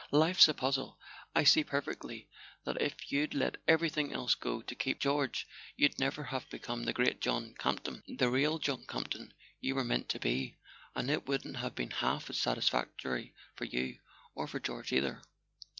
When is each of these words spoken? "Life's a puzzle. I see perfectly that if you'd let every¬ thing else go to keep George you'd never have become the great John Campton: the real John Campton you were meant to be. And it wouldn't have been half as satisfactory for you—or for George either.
"Life's 0.09 0.47
a 0.47 0.55
puzzle. 0.55 0.97
I 1.35 1.43
see 1.43 1.63
perfectly 1.63 2.27
that 2.63 2.81
if 2.81 3.11
you'd 3.11 3.35
let 3.35 3.63
every¬ 3.67 3.91
thing 3.91 4.11
else 4.11 4.33
go 4.33 4.63
to 4.63 4.73
keep 4.73 4.99
George 4.99 5.47
you'd 5.75 5.99
never 5.99 6.23
have 6.23 6.49
become 6.49 6.85
the 6.85 6.91
great 6.91 7.21
John 7.21 7.53
Campton: 7.59 8.01
the 8.07 8.31
real 8.31 8.57
John 8.57 8.83
Campton 8.87 9.31
you 9.59 9.75
were 9.75 9.83
meant 9.83 10.09
to 10.09 10.19
be. 10.19 10.57
And 10.95 11.11
it 11.11 11.27
wouldn't 11.27 11.57
have 11.57 11.75
been 11.75 11.91
half 11.91 12.31
as 12.31 12.39
satisfactory 12.39 13.35
for 13.55 13.65
you—or 13.65 14.47
for 14.47 14.59
George 14.59 14.91
either. 14.91 15.21